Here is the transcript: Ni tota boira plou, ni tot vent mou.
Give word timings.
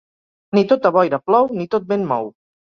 Ni 0.57 0.63
tota 0.71 0.91
boira 0.95 1.19
plou, 1.27 1.51
ni 1.59 1.69
tot 1.75 1.87
vent 1.93 2.09
mou. 2.15 2.33